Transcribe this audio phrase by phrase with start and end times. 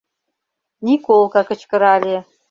[0.85, 2.17] —Николка кычкырале.